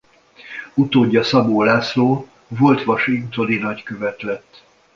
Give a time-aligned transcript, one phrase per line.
[0.73, 4.63] Utódja Szabó László volt washingtoni nagykövet lett.